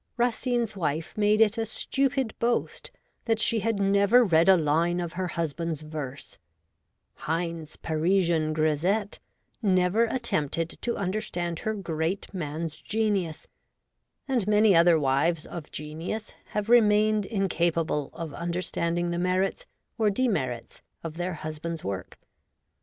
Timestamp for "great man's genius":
11.75-13.45